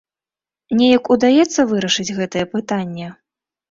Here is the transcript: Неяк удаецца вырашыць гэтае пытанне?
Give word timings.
Неяк 0.79 1.05
удаецца 1.17 1.69
вырашыць 1.75 2.09
гэтае 2.19 2.45
пытанне? 2.59 3.17